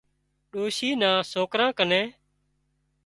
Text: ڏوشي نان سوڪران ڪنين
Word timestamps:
ڏوشي 0.51 0.89
نان 1.01 1.17
سوڪران 1.31 1.69
ڪنين 1.77 2.05